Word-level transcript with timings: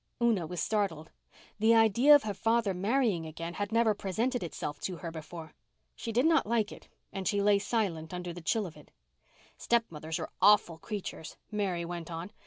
Una 0.19 0.47
was 0.47 0.59
startled. 0.59 1.11
The 1.59 1.75
idea 1.75 2.15
of 2.15 2.23
her 2.23 2.33
father 2.33 2.73
marrying 2.73 3.27
again 3.27 3.53
had 3.53 3.71
never 3.71 3.93
presented 3.93 4.41
itself 4.41 4.79
to 4.79 4.95
her 4.97 5.11
before. 5.11 5.53
She 5.95 6.11
did 6.11 6.25
not 6.25 6.47
like 6.47 6.71
it 6.71 6.87
and 7.13 7.27
she 7.27 7.39
lay 7.39 7.59
silent 7.59 8.11
under 8.11 8.33
the 8.33 8.41
chill 8.41 8.65
of 8.65 8.75
it. 8.75 8.89
"Stepmothers 9.57 10.17
are 10.17 10.31
awful 10.41 10.79
creatures," 10.79 11.37
Mary 11.51 11.85
went 11.85 12.09
on. 12.09 12.31